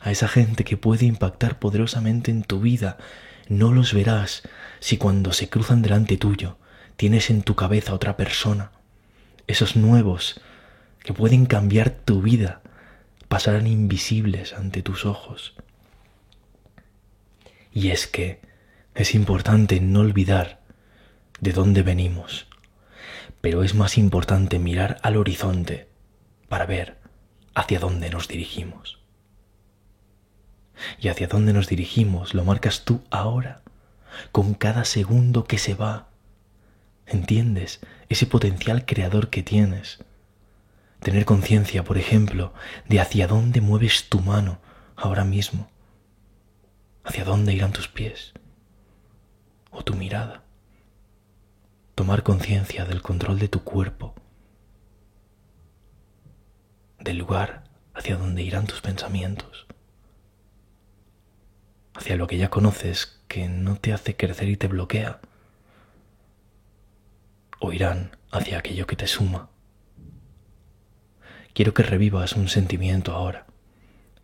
a 0.00 0.10
esa 0.10 0.28
gente 0.28 0.64
que 0.64 0.76
puede 0.76 1.04
impactar 1.04 1.58
poderosamente 1.58 2.30
en 2.30 2.42
tu 2.42 2.60
vida, 2.60 2.98
no 3.48 3.72
los 3.72 3.92
verás 3.92 4.42
si 4.80 4.98
cuando 4.98 5.32
se 5.32 5.48
cruzan 5.48 5.82
delante 5.82 6.16
tuyo 6.16 6.58
tienes 6.96 7.30
en 7.30 7.42
tu 7.42 7.54
cabeza 7.54 7.94
otra 7.94 8.16
persona. 8.16 8.70
Esos 9.46 9.76
nuevos 9.76 10.40
que 11.02 11.12
pueden 11.12 11.46
cambiar 11.46 11.90
tu 11.90 12.22
vida 12.22 12.62
pasarán 13.28 13.66
invisibles 13.66 14.52
ante 14.52 14.82
tus 14.82 15.04
ojos. 15.04 15.54
Y 17.72 17.90
es 17.90 18.06
que 18.06 18.40
es 18.94 19.14
importante 19.14 19.80
no 19.80 20.00
olvidar 20.00 20.60
de 21.40 21.52
dónde 21.52 21.82
venimos, 21.82 22.46
pero 23.40 23.62
es 23.62 23.74
más 23.74 23.98
importante 23.98 24.58
mirar 24.58 24.98
al 25.02 25.16
horizonte 25.16 25.88
para 26.48 26.66
ver 26.66 26.98
hacia 27.54 27.78
dónde 27.78 28.10
nos 28.10 28.28
dirigimos 28.28 28.98
y 30.98 31.08
hacia 31.08 31.26
dónde 31.26 31.52
nos 31.52 31.68
dirigimos 31.68 32.34
lo 32.34 32.44
marcas 32.44 32.84
tú 32.84 33.02
ahora, 33.10 33.62
con 34.32 34.54
cada 34.54 34.84
segundo 34.84 35.44
que 35.44 35.58
se 35.58 35.74
va. 35.74 36.08
¿Entiendes 37.06 37.80
ese 38.08 38.26
potencial 38.26 38.84
creador 38.84 39.30
que 39.30 39.42
tienes? 39.42 39.98
Tener 41.06 41.24
conciencia, 41.24 41.84
por 41.84 41.98
ejemplo, 41.98 42.52
de 42.88 42.98
hacia 42.98 43.28
dónde 43.28 43.60
mueves 43.60 44.08
tu 44.08 44.18
mano 44.18 44.58
ahora 44.96 45.24
mismo, 45.24 45.70
hacia 47.04 47.22
dónde 47.22 47.54
irán 47.54 47.70
tus 47.70 47.86
pies. 47.86 48.32
O 49.70 49.84
tu 49.84 49.94
mirada. 49.94 50.42
Tomar 51.94 52.24
conciencia 52.24 52.84
del 52.86 53.02
control 53.02 53.38
de 53.38 53.46
tu 53.46 53.62
cuerpo, 53.62 54.16
del 56.98 57.18
lugar 57.18 57.62
hacia 57.94 58.16
donde 58.16 58.42
irán 58.42 58.66
tus 58.66 58.80
pensamientos. 58.80 59.68
Hacia 61.94 62.16
lo 62.16 62.26
que 62.26 62.36
ya 62.36 62.50
conoces 62.50 63.22
que 63.28 63.46
no 63.46 63.76
te 63.76 63.92
hace 63.92 64.16
crecer 64.16 64.48
y 64.48 64.56
te 64.56 64.66
bloquea, 64.66 65.20
o 67.60 67.72
irán 67.72 68.16
hacia 68.32 68.58
aquello 68.58 68.88
que 68.88 68.96
te 68.96 69.06
suma. 69.06 69.50
Quiero 71.56 71.72
que 71.72 71.82
revivas 71.82 72.34
un 72.34 72.50
sentimiento 72.50 73.14
ahora. 73.14 73.46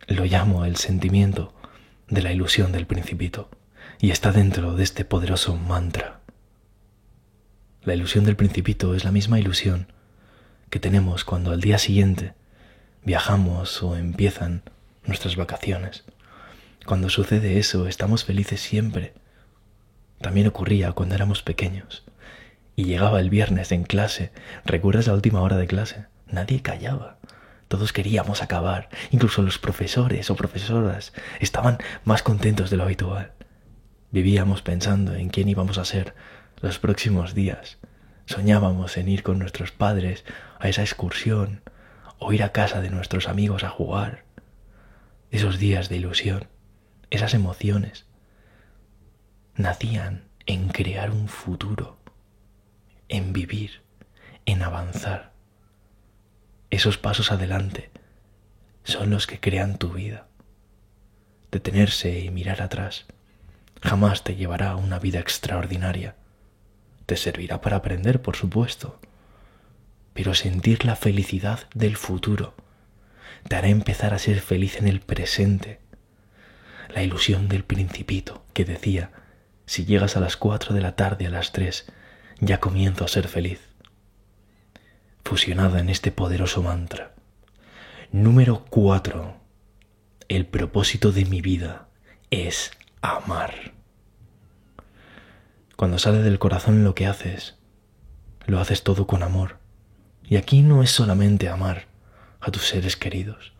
Lo 0.05 0.25
llamo 0.25 0.65
el 0.65 0.75
sentimiento 0.75 1.51
de 2.07 2.21
la 2.21 2.31
ilusión 2.31 2.71
del 2.71 2.85
principito 2.85 3.49
y 3.99 4.11
está 4.11 4.31
dentro 4.31 4.75
de 4.75 4.83
este 4.83 5.03
poderoso 5.03 5.57
mantra. 5.57 6.19
La 7.81 7.95
ilusión 7.95 8.23
del 8.23 8.35
principito 8.35 8.93
es 8.93 9.03
la 9.03 9.11
misma 9.11 9.39
ilusión 9.39 9.91
que 10.69 10.79
tenemos 10.79 11.25
cuando 11.25 11.49
al 11.49 11.59
día 11.59 11.79
siguiente 11.79 12.35
viajamos 13.03 13.81
o 13.81 13.97
empiezan 13.97 14.61
nuestras 15.03 15.35
vacaciones. 15.35 16.03
Cuando 16.85 17.09
sucede 17.09 17.57
eso, 17.57 17.87
estamos 17.87 18.25
felices 18.25 18.61
siempre. 18.61 19.15
También 20.21 20.45
ocurría 20.45 20.91
cuando 20.91 21.15
éramos 21.15 21.41
pequeños. 21.41 22.03
Y 22.75 22.83
llegaba 22.83 23.19
el 23.19 23.31
viernes 23.31 23.71
en 23.71 23.85
clase. 23.85 24.31
¿Recuerdas 24.65 25.07
la 25.07 25.15
última 25.15 25.41
hora 25.41 25.57
de 25.57 25.65
clase? 25.65 26.05
Nadie 26.27 26.61
callaba. 26.61 27.17
Todos 27.67 27.93
queríamos 27.93 28.41
acabar. 28.41 28.89
Incluso 29.11 29.41
los 29.41 29.59
profesores 29.59 30.29
o 30.29 30.35
profesoras 30.35 31.13
estaban 31.39 31.77
más 32.03 32.23
contentos 32.23 32.69
de 32.69 32.77
lo 32.77 32.83
habitual. 32.83 33.33
Vivíamos 34.11 34.61
pensando 34.61 35.15
en 35.15 35.29
quién 35.29 35.49
íbamos 35.49 35.77
a 35.77 35.85
ser 35.85 36.15
los 36.61 36.79
próximos 36.79 37.33
días. 37.33 37.77
Soñábamos 38.25 38.97
en 38.97 39.09
ir 39.09 39.23
con 39.23 39.39
nuestros 39.39 39.71
padres 39.71 40.23
a 40.59 40.69
esa 40.69 40.81
excursión 40.81 41.61
o 42.19 42.31
ir 42.31 42.43
a 42.43 42.51
casa 42.51 42.79
de 42.81 42.89
nuestros 42.89 43.27
amigos 43.27 43.63
a 43.63 43.69
jugar. 43.69 44.23
Esos 45.31 45.57
días 45.57 45.89
de 45.89 45.97
ilusión 45.97 46.47
esas 47.13 47.35
emociones, 47.35 48.07
nacían 49.55 50.29
en 50.47 50.69
crear 50.69 51.11
un 51.11 51.27
futuro, 51.27 51.99
en 53.07 53.33
vivir, 53.33 53.83
en 54.47 54.63
avanzar. 54.63 55.32
Esos 56.73 56.97
pasos 56.97 57.31
adelante 57.31 57.91
son 58.83 59.11
los 59.11 59.27
que 59.27 59.39
crean 59.39 59.77
tu 59.77 59.91
vida. 59.91 60.25
Detenerse 61.51 62.21
y 62.21 62.31
mirar 62.31 62.63
atrás 62.63 63.05
jamás 63.83 64.23
te 64.23 64.35
llevará 64.35 64.71
a 64.71 64.75
una 64.75 64.97
vida 64.97 65.19
extraordinaria. 65.19 66.15
Te 67.05 67.15
servirá 67.15 67.61
para 67.61 67.75
aprender, 67.75 68.23
por 68.23 68.35
supuesto, 68.35 68.99
pero 70.15 70.33
sentir 70.33 70.83
la 70.83 70.95
felicidad 70.95 71.59
del 71.75 71.95
futuro 71.95 72.55
te 73.47 73.55
hará 73.55 73.67
empezar 73.67 74.15
a 74.15 74.17
ser 74.17 74.41
feliz 74.41 74.77
en 74.77 74.87
el 74.87 74.99
presente 74.99 75.79
la 76.89 77.03
ilusión 77.03 77.49
del 77.49 77.65
principito 77.65 78.47
que 78.53 78.65
decía, 78.65 79.11
si 79.67 79.85
llegas 79.85 80.17
a 80.17 80.21
las 80.21 80.37
cuatro 80.37 80.73
de 80.73 80.81
la 80.81 80.95
tarde 80.95 81.27
a 81.27 81.29
las 81.29 81.51
tres, 81.51 81.85
ya 82.39 82.59
comienzo 82.59 83.05
a 83.05 83.09
ser 83.09 83.27
feliz. 83.27 83.72
Fusionada 85.23 85.79
en 85.79 85.89
este 85.89 86.11
poderoso 86.11 86.61
mantra. 86.61 87.13
Número 88.11 88.65
cuatro. 88.69 89.37
el 90.27 90.45
propósito 90.45 91.11
de 91.11 91.25
mi 91.25 91.41
vida 91.41 91.87
es 92.29 92.71
amar. 93.01 93.73
Cuando 95.75 95.97
sale 95.97 96.19
del 96.19 96.39
corazón 96.39 96.83
lo 96.83 96.93
que 96.95 97.07
haces, 97.07 97.57
lo 98.45 98.59
haces 98.59 98.83
todo 98.83 99.07
con 99.07 99.23
amor. 99.23 99.59
Y 100.23 100.37
aquí 100.37 100.61
no 100.61 100.83
es 100.83 100.91
solamente 100.91 101.49
amar 101.49 101.87
a 102.39 102.51
tus 102.51 102.67
seres 102.67 102.97
queridos, 102.97 103.53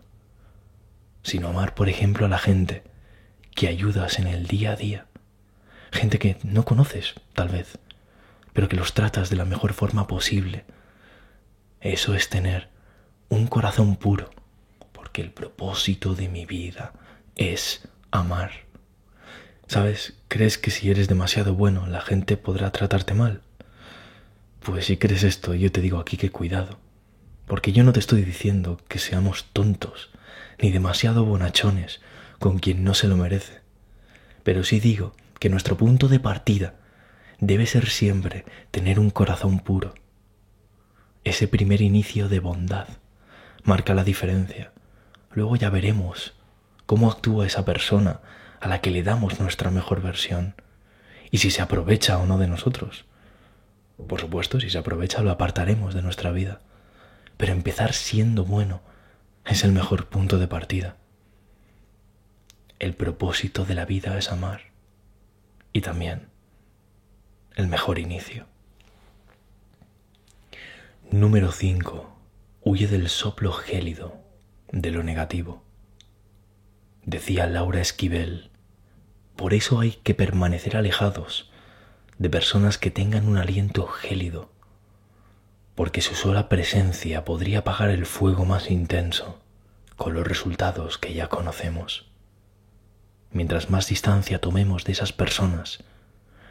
sino 1.24 1.48
amar, 1.48 1.75
por 1.75 1.89
ejemplo, 1.89 2.25
a 2.25 2.29
la 2.29 2.39
gente 2.39 2.84
que 3.55 3.67
ayudas 3.67 4.20
en 4.20 4.27
el 4.27 4.48
día 4.48 4.72
a 4.72 4.75
día. 4.75 5.08
Gente 5.91 6.20
que 6.20 6.38
no 6.43 6.65
conoces, 6.65 7.15
tal 7.34 7.50
vez, 7.50 7.77
pero 8.51 8.67
que 8.67 8.75
los 8.75 8.93
tratas 8.93 9.29
de 9.29 9.36
la 9.36 9.46
mejor 9.46 9.74
forma 9.74 10.08
posible. 10.08 10.65
Eso 11.84 12.16
es 12.16 12.30
tener 12.30 12.70
un 13.28 13.48
corazón 13.48 13.98
puro, 13.98 14.30
porque 14.94 15.22
el 15.22 15.32
propósito 15.32 16.16
de 16.16 16.30
mi 16.30 16.46
vida 16.46 16.94
es 17.36 17.86
amar. 18.10 18.52
¿Sabes? 19.68 20.13
¿Crees 20.30 20.58
que 20.58 20.72
si 20.72 20.90
eres 20.90 21.10
demasiado 21.10 21.56
bueno 21.56 21.86
la 21.88 22.00
gente 22.00 22.38
podrá 22.38 22.72
tratarte 22.72 23.13
mal? 23.13 23.42
Pues 24.62 24.86
si 24.86 24.96
crees 24.96 25.24
esto, 25.24 25.56
yo 25.56 25.74
te 25.74 25.82
digo 25.82 26.00
aquí 26.00 26.16
que 26.16 26.32
cuidado, 26.32 26.80
porque 27.48 27.74
yo 27.74 27.84
no 27.84 27.92
te 27.92 28.00
estoy 28.00 28.22
diciendo 28.22 28.80
que 28.88 28.98
seamos 28.98 29.48
tontos, 29.52 30.10
ni 30.62 30.72
demasiado 30.72 31.25
bonachones 31.25 32.00
con 32.40 32.60
quien 32.60 32.86
no 32.86 32.94
se 32.94 33.10
lo 33.10 33.18
merece, 33.18 33.60
pero 34.44 34.63
sí 34.63 34.80
digo 34.80 35.18
que 35.38 35.50
nuestro 35.50 35.75
punto 35.75 36.08
de 36.08 36.22
partida 36.22 36.75
debe 37.42 37.66
ser 37.66 37.90
siempre 37.90 38.46
tener 38.72 39.00
un 39.00 39.10
corazón 39.10 39.60
puro. 39.60 39.94
Ese 41.24 41.48
primer 41.48 41.82
inicio 41.82 42.27
de 42.27 42.39
bondad 42.39 42.88
marca 43.63 43.94
la 43.94 44.03
diferencia. 44.03 44.74
Luego 45.32 45.56
ya 45.56 45.70
veremos 45.70 46.34
cómo 46.86 47.10
actúa 47.10 47.48
esa 47.48 47.63
persona 47.63 48.20
a 48.60 48.68
la 48.68 48.82
que 48.82 48.92
le 48.92 49.03
damos 49.03 49.39
nuestra 49.39 49.72
mejor 49.72 50.01
versión 50.01 50.56
y 51.32 51.38
si 51.38 51.50
se 51.50 51.62
aprovecha 51.62 52.18
o 52.18 52.25
no 52.25 52.38
de 52.38 52.48
nosotros. 52.48 53.06
Por 54.08 54.20
supuesto, 54.20 54.60
si 54.60 54.70
se 54.70 54.77
aprovecha 54.77 55.22
lo 55.22 55.32
apartaremos 55.32 55.94
de 55.94 56.01
nuestra 56.01 56.32
vida, 56.32 56.60
pero 57.38 57.53
empezar 57.53 57.94
siendo 57.94 58.44
bueno 58.44 58.82
es 59.46 59.63
el 59.63 59.72
mejor 59.72 60.08
punto 60.08 60.39
de 60.39 60.48
partida. 60.48 60.98
El 62.80 62.96
propósito 62.96 63.63
de 63.63 63.75
la 63.75 63.86
vida 63.86 64.18
es 64.18 64.30
amar 64.30 64.74
y 65.72 65.82
también 65.82 66.27
el 67.56 67.68
mejor 67.68 67.98
inicio. 67.98 68.53
Número 71.15 71.51
5. 71.51 72.10
Huye 72.63 72.88
del 72.88 73.08
soplo 73.08 73.51
gélido, 73.51 74.15
de 74.72 74.89
lo 74.89 75.03
negativo. 75.03 75.62
Decía 77.05 77.46
Laura 77.46 77.82
Esquivel, 77.82 78.50
por 79.36 79.53
eso 79.53 79.79
hay 79.79 79.91
que 79.91 80.15
permanecer 80.15 80.75
alejados 80.75 81.51
de 82.17 82.32
personas 82.32 82.79
que 82.79 82.89
tengan 82.89 83.27
un 83.27 83.38
aliento 83.38 83.86
gélido, 83.86 84.50
porque 85.75 86.01
su 86.01 86.15
sola 86.15 86.50
presencia 86.50 87.24
podría 87.25 87.60
apagar 87.60 87.91
el 87.91 88.08
fuego 88.08 88.46
más 88.46 88.72
intenso, 88.72 89.39
con 89.98 90.15
los 90.15 90.25
resultados 90.25 90.98
que 90.98 91.13
ya 91.13 91.29
conocemos. 91.29 92.12
Mientras 93.29 93.70
más 93.70 93.88
distancia 93.88 94.41
tomemos 94.41 94.84
de 94.84 94.93
esas 94.93 95.13
personas, 95.13 95.84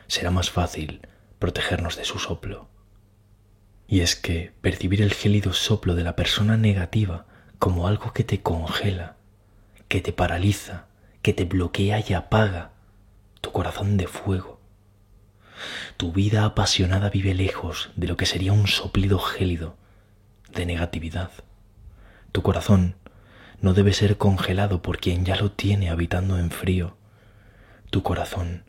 será 0.07 0.31
más 0.31 0.51
fácil 0.51 1.01
protegernos 1.41 1.97
de 1.97 2.05
su 2.05 2.21
soplo. 2.21 2.72
Y 3.93 4.01
es 4.01 4.17
que 4.17 4.55
percibir 4.63 5.03
el 5.03 5.13
gélido 5.13 5.53
soplo 5.53 5.95
de 5.95 6.03
la 6.03 6.17
persona 6.17 6.57
negativa 6.57 7.27
como 7.59 7.87
algo 7.87 8.15
que 8.15 8.25
te 8.25 8.41
congela, 8.41 9.17
que 9.89 10.01
te 10.01 10.15
paraliza, 10.15 10.87
que 11.21 11.35
te 11.35 11.45
bloquea 11.45 12.03
y 12.09 12.15
apaga 12.15 12.71
tu 13.43 13.53
corazón 13.53 13.99
de 13.99 14.07
fuego. 14.07 14.63
Tu 15.99 16.11
vida 16.11 16.47
apasionada 16.47 17.11
vive 17.11 17.35
lejos 17.35 17.91
de 17.95 18.07
lo 18.07 18.17
que 18.17 18.25
sería 18.25 18.55
un 18.55 18.67
soplido 18.67 19.19
gélido 19.19 19.77
de 20.55 20.65
negatividad. 20.65 21.31
Tu 22.33 22.41
corazón 22.41 22.97
no 23.61 23.75
debe 23.75 23.93
ser 23.93 24.17
congelado 24.17 24.81
por 24.81 25.01
quien 25.01 25.27
ya 25.27 25.37
lo 25.37 25.53
tiene 25.53 25.91
habitando 25.91 26.39
en 26.39 26.51
frío. 26.51 26.97
Tu 27.91 28.03
corazón 28.03 28.65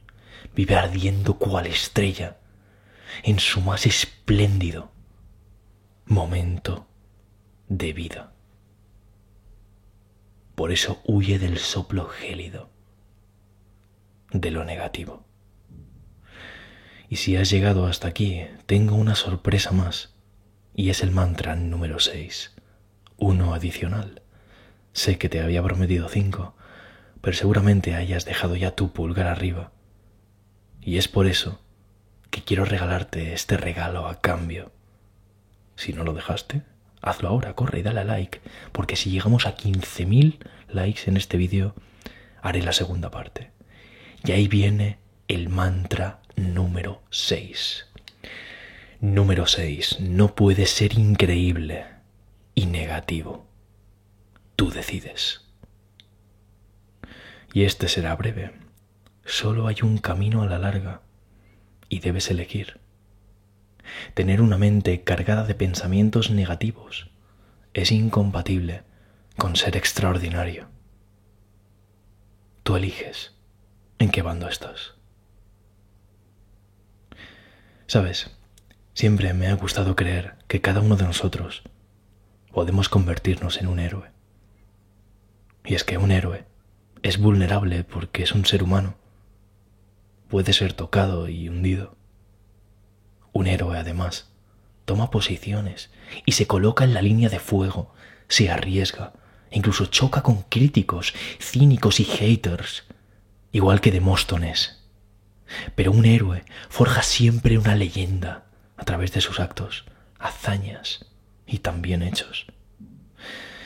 vive 0.53 0.75
ardiendo 0.75 1.35
cual 1.35 1.67
estrella 1.67 2.39
en 3.23 3.39
su 3.39 3.61
más 3.61 3.85
espléndido 3.85 4.91
momento 6.05 6.85
de 7.69 7.93
vida. 7.93 8.33
Por 10.55 10.71
eso 10.71 11.01
huye 11.05 11.39
del 11.39 11.57
soplo 11.57 12.07
gélido 12.07 12.69
de 14.31 14.51
lo 14.51 14.65
negativo. 14.65 15.23
Y 17.07 17.17
si 17.17 17.37
has 17.37 17.49
llegado 17.49 17.85
hasta 17.85 18.07
aquí, 18.07 18.45
tengo 18.65 18.95
una 18.95 19.15
sorpresa 19.15 19.71
más, 19.71 20.15
y 20.75 20.89
es 20.89 21.03
el 21.03 21.11
mantra 21.11 21.55
número 21.55 21.99
6, 21.99 22.53
uno 23.17 23.53
adicional. 23.53 24.23
Sé 24.91 25.17
que 25.17 25.29
te 25.29 25.41
había 25.41 25.63
prometido 25.63 26.09
cinco, 26.09 26.55
pero 27.21 27.37
seguramente 27.37 27.95
hayas 27.95 28.25
dejado 28.25 28.55
ya 28.55 28.75
tu 28.75 28.91
pulgar 28.91 29.27
arriba. 29.27 29.71
Y 30.81 30.97
es 30.97 31.07
por 31.07 31.27
eso 31.27 31.61
que 32.29 32.43
quiero 32.43 32.65
regalarte 32.65 33.33
este 33.33 33.57
regalo 33.57 34.07
a 34.07 34.19
cambio. 34.19 34.71
Si 35.75 35.93
no 35.93 36.03
lo 36.03 36.13
dejaste, 36.13 36.61
hazlo 37.01 37.29
ahora, 37.29 37.53
corre 37.55 37.79
y 37.79 37.83
dale 37.83 38.01
a 38.01 38.03
like, 38.03 38.41
porque 38.71 38.95
si 38.95 39.09
llegamos 39.11 39.45
a 39.45 39.55
15.000 39.55 40.37
likes 40.69 41.01
en 41.07 41.17
este 41.17 41.37
vídeo, 41.37 41.75
haré 42.41 42.61
la 42.61 42.73
segunda 42.73 43.11
parte. 43.11 43.51
Y 44.23 44.31
ahí 44.31 44.47
viene 44.47 44.99
el 45.27 45.49
mantra 45.49 46.21
número 46.35 47.01
6. 47.09 47.87
Número 49.01 49.47
6. 49.47 49.99
No 49.99 50.35
puede 50.35 50.65
ser 50.65 50.97
increíble 50.97 51.85
y 52.55 52.67
negativo. 52.67 53.45
Tú 54.55 54.69
decides. 54.69 55.41
Y 57.53 57.63
este 57.63 57.87
será 57.87 58.15
breve. 58.15 58.51
Solo 59.25 59.67
hay 59.67 59.77
un 59.83 59.97
camino 59.97 60.41
a 60.41 60.47
la 60.47 60.57
larga 60.57 61.01
y 61.89 61.99
debes 61.99 62.29
elegir. 62.31 62.79
Tener 64.13 64.41
una 64.41 64.57
mente 64.57 65.03
cargada 65.03 65.43
de 65.43 65.55
pensamientos 65.55 66.29
negativos 66.31 67.09
es 67.73 67.91
incompatible 67.91 68.83
con 69.37 69.55
ser 69.55 69.75
extraordinario. 69.77 70.67
Tú 72.63 72.75
eliges 72.75 73.35
en 73.99 74.09
qué 74.09 74.21
bando 74.21 74.47
estás. 74.47 74.95
Sabes, 77.87 78.31
siempre 78.93 79.33
me 79.33 79.47
ha 79.47 79.55
gustado 79.55 79.95
creer 79.95 80.35
que 80.47 80.61
cada 80.61 80.81
uno 80.81 80.95
de 80.95 81.03
nosotros 81.03 81.63
podemos 82.51 82.89
convertirnos 82.89 83.59
en 83.59 83.67
un 83.67 83.79
héroe. 83.79 84.11
Y 85.65 85.75
es 85.75 85.83
que 85.83 85.97
un 85.97 86.11
héroe 86.11 86.45
es 87.01 87.17
vulnerable 87.17 87.83
porque 87.83 88.23
es 88.23 88.33
un 88.33 88.45
ser 88.45 88.63
humano. 88.63 88.95
Puede 90.29 90.53
ser 90.53 90.73
tocado 90.73 91.27
y 91.27 91.49
hundido. 91.49 91.97
Un 93.33 93.47
héroe, 93.47 93.77
además, 93.77 94.29
toma 94.85 95.11
posiciones 95.11 95.91
y 96.25 96.33
se 96.33 96.47
coloca 96.47 96.83
en 96.83 96.93
la 96.93 97.01
línea 97.01 97.29
de 97.29 97.39
fuego, 97.39 97.93
se 98.27 98.49
arriesga, 98.49 99.13
incluso 99.51 99.87
choca 99.87 100.21
con 100.21 100.43
críticos, 100.43 101.13
cínicos 101.39 101.99
y 101.99 102.05
haters 102.05 102.85
igual 103.53 103.79
que 103.79 103.91
Demóstones. 103.91 104.83
Pero 105.75 105.91
un 105.91 106.05
héroe 106.05 106.43
forja 106.69 107.03
siempre 107.03 107.57
una 107.57 107.75
leyenda 107.75 108.45
a 108.75 108.83
través 108.83 109.13
de 109.13 109.21
sus 109.21 109.39
actos, 109.39 109.85
hazañas 110.19 111.05
y 111.45 111.59
también 111.59 112.01
hechos. 112.01 112.47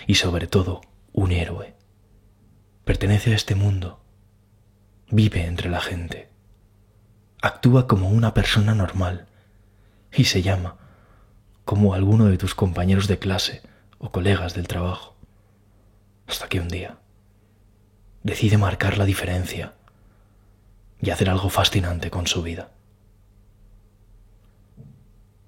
Y 0.05 0.15
sobre 0.15 0.47
todo, 0.47 0.81
un 1.13 1.31
héroe. 1.31 1.75
Pertenece 2.83 3.31
a 3.31 3.35
este 3.35 3.55
mundo, 3.55 4.03
vive 5.09 5.45
entre 5.45 5.69
la 5.69 5.81
gente, 5.81 6.29
actúa 7.41 7.87
como 7.87 8.09
una 8.09 8.33
persona 8.33 8.75
normal 8.75 9.26
y 10.13 10.25
se 10.25 10.41
llama 10.41 10.77
como 11.65 11.93
alguno 11.93 12.25
de 12.25 12.37
tus 12.37 12.55
compañeros 12.55 13.07
de 13.07 13.19
clase 13.19 13.61
o 13.97 14.11
colegas 14.11 14.53
del 14.53 14.67
trabajo. 14.67 15.17
Hasta 16.25 16.47
que 16.47 16.59
un 16.59 16.69
día 16.69 16.97
decide 18.23 18.57
marcar 18.57 18.97
la 18.97 19.05
diferencia 19.05 19.73
y 21.01 21.09
hacer 21.09 21.29
algo 21.29 21.49
fascinante 21.49 22.09
con 22.09 22.25
su 22.25 22.41
vida. 22.41 22.71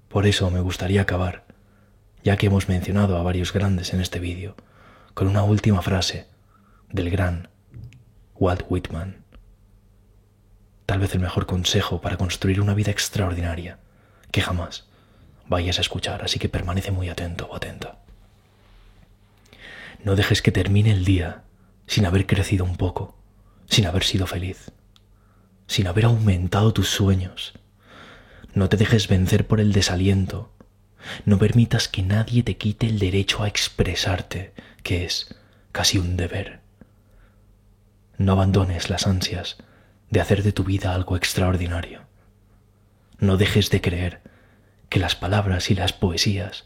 Por 0.08 0.26
eso 0.26 0.50
me 0.50 0.60
gustaría 0.60 1.02
acabar, 1.02 1.46
ya 2.22 2.36
que 2.36 2.46
hemos 2.46 2.68
mencionado 2.68 3.16
a 3.16 3.22
varios 3.22 3.52
grandes 3.52 3.94
en 3.94 4.00
este 4.00 4.18
vídeo, 4.18 4.56
con 5.14 5.26
una 5.26 5.42
última 5.42 5.82
frase 5.82 6.26
del 6.90 7.10
gran 7.10 7.48
Walt 8.34 8.64
Whitman. 8.68 9.24
Tal 10.84 10.98
vez 10.98 11.14
el 11.14 11.20
mejor 11.20 11.46
consejo 11.46 12.00
para 12.00 12.16
construir 12.16 12.60
una 12.60 12.74
vida 12.74 12.90
extraordinaria 12.90 13.78
que 14.30 14.42
jamás 14.42 14.86
vayas 15.46 15.78
a 15.78 15.80
escuchar, 15.80 16.22
así 16.22 16.38
que 16.38 16.48
permanece 16.48 16.90
muy 16.90 17.08
atento 17.08 17.46
o 17.50 17.56
atenta. 17.56 17.98
No 20.04 20.16
dejes 20.16 20.42
que 20.42 20.52
termine 20.52 20.92
el 20.92 21.04
día 21.04 21.42
sin 21.86 22.06
haber 22.06 22.26
crecido 22.26 22.64
un 22.64 22.76
poco, 22.76 23.18
sin 23.68 23.86
haber 23.86 24.04
sido 24.04 24.26
feliz, 24.26 24.70
sin 25.66 25.86
haber 25.86 26.04
aumentado 26.04 26.72
tus 26.72 26.88
sueños. 26.88 27.54
No 28.54 28.68
te 28.68 28.76
dejes 28.76 29.08
vencer 29.08 29.46
por 29.46 29.60
el 29.60 29.72
desaliento. 29.72 30.52
No 31.24 31.38
permitas 31.38 31.88
que 31.88 32.02
nadie 32.02 32.42
te 32.42 32.56
quite 32.56 32.86
el 32.86 32.98
derecho 32.98 33.42
a 33.42 33.48
expresarte, 33.48 34.52
que 34.82 35.04
es 35.04 35.34
casi 35.72 35.98
un 35.98 36.16
deber. 36.16 36.60
No 38.18 38.32
abandones 38.32 38.90
las 38.90 39.06
ansias 39.06 39.56
de 40.10 40.20
hacer 40.20 40.42
de 40.42 40.52
tu 40.52 40.64
vida 40.64 40.94
algo 40.94 41.16
extraordinario. 41.16 42.09
No 43.20 43.36
dejes 43.36 43.68
de 43.68 43.82
creer 43.82 44.22
que 44.88 44.98
las 44.98 45.14
palabras 45.14 45.70
y 45.70 45.74
las 45.74 45.92
poesías 45.92 46.64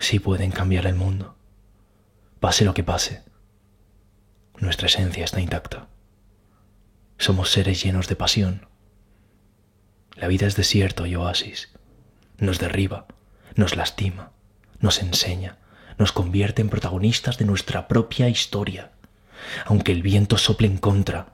sí 0.00 0.18
pueden 0.18 0.50
cambiar 0.50 0.86
el 0.86 0.96
mundo. 0.96 1.36
Pase 2.40 2.64
lo 2.64 2.74
que 2.74 2.82
pase, 2.82 3.22
nuestra 4.58 4.88
esencia 4.88 5.24
está 5.24 5.40
intacta. 5.40 5.86
Somos 7.16 7.52
seres 7.52 7.80
llenos 7.80 8.08
de 8.08 8.16
pasión. 8.16 8.66
La 10.16 10.26
vida 10.26 10.48
es 10.48 10.56
desierto 10.56 11.06
y 11.06 11.14
oasis. 11.14 11.72
Nos 12.38 12.58
derriba, 12.58 13.06
nos 13.54 13.76
lastima, 13.76 14.32
nos 14.80 15.00
enseña, 15.00 15.58
nos 15.96 16.10
convierte 16.10 16.60
en 16.60 16.70
protagonistas 16.70 17.38
de 17.38 17.44
nuestra 17.44 17.86
propia 17.86 18.28
historia. 18.28 18.90
Aunque 19.64 19.92
el 19.92 20.02
viento 20.02 20.38
sople 20.38 20.66
en 20.66 20.78
contra, 20.78 21.28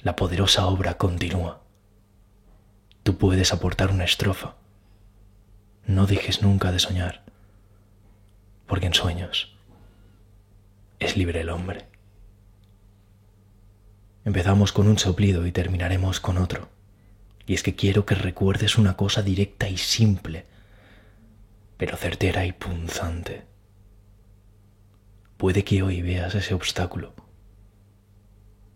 la 0.00 0.16
poderosa 0.16 0.66
obra 0.66 0.98
continúa. 0.98 1.61
Tú 3.02 3.18
puedes 3.18 3.52
aportar 3.52 3.90
una 3.90 4.04
estrofa. 4.04 4.54
No 5.86 6.06
dejes 6.06 6.42
nunca 6.42 6.70
de 6.70 6.78
soñar, 6.78 7.24
porque 8.66 8.86
en 8.86 8.94
sueños 8.94 9.56
es 11.00 11.16
libre 11.16 11.40
el 11.40 11.50
hombre. 11.50 11.88
Empezamos 14.24 14.72
con 14.72 14.86
un 14.86 14.98
soplido 14.98 15.46
y 15.46 15.52
terminaremos 15.52 16.20
con 16.20 16.38
otro. 16.38 16.68
Y 17.44 17.54
es 17.54 17.64
que 17.64 17.74
quiero 17.74 18.06
que 18.06 18.14
recuerdes 18.14 18.78
una 18.78 18.96
cosa 18.96 19.22
directa 19.22 19.68
y 19.68 19.76
simple, 19.76 20.46
pero 21.76 21.96
certera 21.96 22.46
y 22.46 22.52
punzante. 22.52 23.44
Puede 25.36 25.64
que 25.64 25.82
hoy 25.82 26.02
veas 26.02 26.36
ese 26.36 26.54
obstáculo 26.54 27.14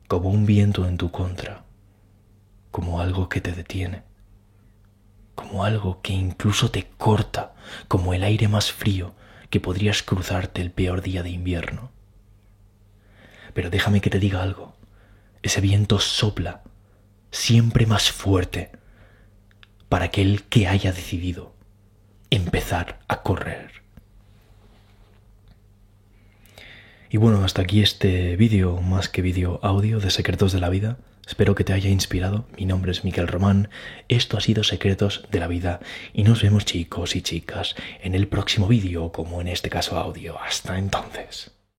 como 0.09 0.31
un 0.31 0.47
viento 0.47 0.87
en 0.87 0.97
tu 0.99 1.11
contra, 1.11 1.65
como 2.71 3.01
algo 3.01 3.29
que 3.29 3.41
te 3.41 3.53
detiene, 3.53 4.03
como 5.37 5.64
algo 5.64 6.01
que 6.03 6.12
incluso 6.12 6.72
te 6.72 6.88
corta, 6.99 7.55
como 7.87 8.12
el 8.12 8.25
aire 8.25 8.49
más 8.49 8.72
frío 8.72 9.14
que 9.51 9.61
podrías 9.61 10.03
cruzarte 10.03 10.61
el 10.61 10.72
peor 10.72 11.03
día 11.03 11.22
de 11.22 11.31
invierno. 11.31 11.92
Pero 13.55 13.70
déjame 13.70 14.01
que 14.01 14.11
te 14.11 14.18
diga 14.18 14.42
algo, 14.42 14.75
ese 15.44 15.61
viento 15.61 16.01
sopla 16.01 16.62
siempre 17.31 17.87
más 17.87 18.11
fuerte 18.11 18.72
para 19.88 20.07
aquel 20.07 20.42
que 20.44 20.66
haya 20.66 20.92
decidido 20.92 21.55
empezar 22.31 22.99
a 23.07 23.22
correr. 23.22 23.70
Y 27.09 27.18
bueno, 27.18 27.44
hasta 27.44 27.62
aquí 27.62 27.83
este 27.83 28.37
vídeo, 28.37 28.81
más 28.81 29.09
que 29.09 29.22
vídeo 29.22 29.61
audio 29.62 30.01
de 30.01 30.11
Secretos 30.11 30.53
de 30.53 30.61
la 30.61 30.70
Vida. 30.70 30.99
Espero 31.27 31.57
que 31.57 31.65
te 31.65 31.73
haya 31.73 31.91
inspirado. 31.91 32.47
Mi 32.57 32.67
nombre 32.67 32.93
es 32.93 33.03
Miquel 33.03 33.27
Román. 33.27 33.69
Esto 34.09 34.39
ha 34.39 34.41
sido 34.41 34.62
Secretos 34.62 35.25
de 35.31 35.41
la 35.41 35.49
Vida. 35.49 35.81
Y 36.12 36.23
nos 36.23 36.41
vemos 36.43 36.65
chicos 36.65 37.17
y 37.17 37.23
chicas 37.23 37.75
en 38.01 38.15
el 38.15 38.29
próximo 38.29 38.69
vídeo, 38.69 39.11
como 39.11 39.41
en 39.41 39.49
este 39.49 39.69
caso 39.69 39.99
audio. 39.99 40.41
Hasta 40.41 40.79
entonces. 40.79 41.56